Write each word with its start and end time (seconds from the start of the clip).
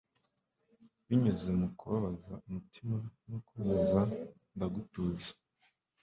binyuze 1.07 1.49
mu 1.59 1.67
kubabaza 1.77 2.33
umutima 2.47 2.97
no 3.29 3.37
kubabaza 3.45 4.01
ndagutuza 4.55 5.29